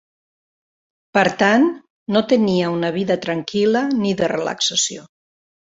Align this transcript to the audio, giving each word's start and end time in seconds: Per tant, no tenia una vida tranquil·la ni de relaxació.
Per 1.17 1.23
tant, 1.43 1.67
no 2.17 2.25
tenia 2.33 2.73
una 2.79 2.93
vida 2.99 3.21
tranquil·la 3.27 3.87
ni 4.01 4.19
de 4.23 4.33
relaxació. 4.37 5.11